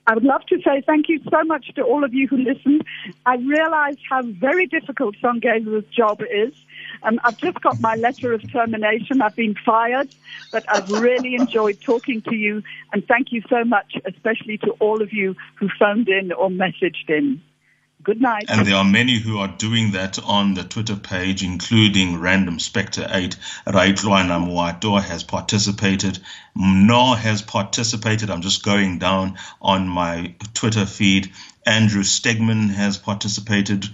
I 0.07 0.13
would 0.13 0.23
love 0.23 0.45
to 0.45 0.57
say 0.61 0.81
thank 0.87 1.09
you 1.09 1.19
so 1.29 1.43
much 1.43 1.73
to 1.75 1.81
all 1.81 2.05
of 2.05 2.13
you 2.13 2.27
who 2.27 2.37
listen. 2.37 2.81
I 3.25 3.35
realize 3.35 3.97
how 4.09 4.21
very 4.23 4.65
difficult 4.65 5.15
Songezo's 5.21 5.85
job 5.93 6.21
is. 6.21 6.53
Um, 7.03 7.19
I've 7.23 7.37
just 7.37 7.61
got 7.61 7.79
my 7.79 7.95
letter 7.95 8.33
of 8.33 8.49
termination. 8.51 9.21
I've 9.21 9.35
been 9.35 9.55
fired, 9.65 10.13
but 10.51 10.65
I've 10.67 10.89
really 10.89 11.35
enjoyed 11.35 11.81
talking 11.81 12.21
to 12.23 12.35
you. 12.35 12.63
And 12.93 13.07
thank 13.07 13.31
you 13.31 13.41
so 13.49 13.63
much, 13.63 13.95
especially 14.05 14.57
to 14.59 14.71
all 14.79 15.01
of 15.01 15.13
you 15.13 15.35
who 15.55 15.69
phoned 15.79 16.09
in 16.09 16.31
or 16.31 16.49
messaged 16.49 17.09
in. 17.09 17.41
Good 18.03 18.21
night. 18.21 18.45
And 18.47 18.65
there 18.65 18.75
are 18.75 18.85
many 18.85 19.19
who 19.19 19.39
are 19.39 19.49
doing 19.49 19.91
that 19.91 20.17
on 20.23 20.53
the 20.53 20.63
Twitter 20.63 20.95
page, 20.95 21.43
including 21.43 22.21
Random 22.21 22.59
Spectre 22.59 23.05
8. 23.09 23.35
Raitluana 23.67 24.39
Muato 24.39 25.01
has 25.01 25.23
participated. 25.23 26.19
No 26.55 27.15
has 27.15 27.41
participated. 27.41 28.29
I'm 28.29 28.41
just 28.41 28.63
going 28.63 28.99
down 28.99 29.37
on 29.61 29.89
my 29.89 30.35
Twitter 30.53 30.85
feed. 30.85 31.33
Andrew 31.65 32.03
Stegman 32.03 32.69
has 32.69 32.97
participated. 32.97 33.85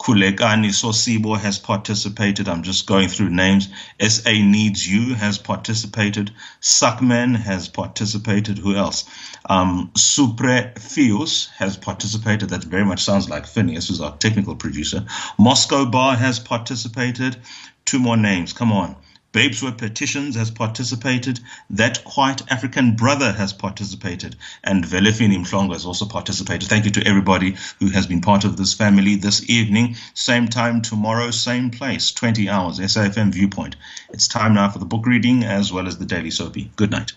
Kulekani 0.00 0.70
Sosibo 0.70 1.36
has 1.38 1.58
participated. 1.58 2.48
I'm 2.48 2.62
just 2.62 2.86
going 2.86 3.08
through 3.08 3.30
names. 3.30 3.68
SA 4.00 4.30
Needs 4.30 4.86
You 4.86 5.14
has 5.14 5.38
participated. 5.38 6.30
Suckman 6.60 7.36
has 7.36 7.68
participated. 7.68 8.58
Who 8.58 8.76
else? 8.76 9.04
Um, 9.48 9.90
Supre 9.94 10.74
Fius 10.78 11.48
has 11.58 11.76
participated. 11.76 12.50
That 12.50 12.64
very 12.64 12.84
much 12.84 13.02
sounds 13.02 13.28
like 13.28 13.46
Phineas, 13.46 13.88
who's 13.88 14.00
our 14.00 14.16
technical 14.16 14.54
producer. 14.54 15.04
Moscow 15.36 15.84
Bar 15.84 16.16
has 16.16 16.38
participated. 16.38 17.36
Two 17.84 17.98
more 17.98 18.16
names. 18.16 18.52
Come 18.52 18.72
on. 18.72 18.96
Babes 19.30 19.62
Were 19.62 19.72
Petitions 19.72 20.36
has 20.36 20.50
participated. 20.50 21.40
That 21.68 22.02
Quiet 22.04 22.42
African 22.50 22.96
Brother 22.96 23.32
has 23.32 23.52
participated. 23.52 24.36
And 24.64 24.84
Velefini 24.84 25.36
Mhlongo 25.36 25.74
has 25.74 25.84
also 25.84 26.06
participated. 26.06 26.68
Thank 26.68 26.86
you 26.86 26.90
to 26.92 27.06
everybody 27.06 27.56
who 27.78 27.88
has 27.90 28.06
been 28.06 28.22
part 28.22 28.44
of 28.44 28.56
this 28.56 28.72
family 28.72 29.16
this 29.16 29.48
evening. 29.50 29.96
Same 30.14 30.48
time 30.48 30.80
tomorrow, 30.80 31.30
same 31.30 31.70
place, 31.70 32.10
20 32.12 32.48
hours, 32.48 32.78
SAFM 32.78 33.32
Viewpoint. 33.32 33.76
It's 34.10 34.28
time 34.28 34.54
now 34.54 34.70
for 34.70 34.78
the 34.78 34.86
book 34.86 35.04
reading 35.04 35.44
as 35.44 35.72
well 35.72 35.86
as 35.86 35.98
the 35.98 36.06
Daily 36.06 36.30
Soapy. 36.30 36.70
Good 36.76 36.90
night. 36.90 37.12